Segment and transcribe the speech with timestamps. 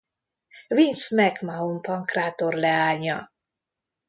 [0.67, 3.31] Vince McMahon pankrátor leánya.